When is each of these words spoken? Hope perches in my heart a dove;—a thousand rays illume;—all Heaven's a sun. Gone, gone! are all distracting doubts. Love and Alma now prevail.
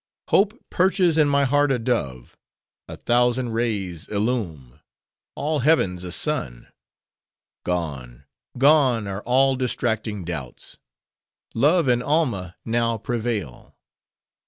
Hope 0.29 0.59
perches 0.71 1.15
in 1.15 1.27
my 1.27 1.45
heart 1.45 1.71
a 1.71 1.77
dove;—a 1.77 2.97
thousand 2.97 3.49
rays 3.51 4.07
illume;—all 4.07 5.59
Heaven's 5.59 6.03
a 6.03 6.11
sun. 6.11 6.69
Gone, 7.63 8.23
gone! 8.57 9.05
are 9.05 9.21
all 9.21 9.55
distracting 9.55 10.23
doubts. 10.25 10.79
Love 11.53 11.87
and 11.87 12.01
Alma 12.01 12.55
now 12.65 12.97
prevail. 12.97 13.75